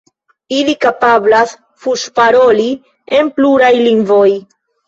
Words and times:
Ili 0.59 0.73
kapablas 0.85 1.53
fuŝparoli 1.85 2.67
en 3.19 3.33
pluraj 3.37 3.73
lingvoj. 3.89 4.29